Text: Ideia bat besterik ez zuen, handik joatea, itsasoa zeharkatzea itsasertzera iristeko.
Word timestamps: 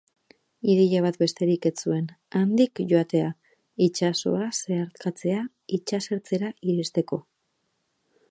Ideia 0.75 1.01
bat 1.05 1.17
besterik 1.23 1.65
ez 1.69 1.71
zuen, 1.87 2.07
handik 2.39 2.81
joatea, 2.93 3.27
itsasoa 3.89 4.49
zeharkatzea 4.61 5.43
itsasertzera 5.79 6.53
iristeko. 6.73 7.21